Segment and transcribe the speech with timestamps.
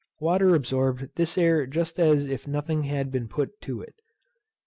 [0.19, 3.93] Water absorbed this air just as if nothing had been put to it.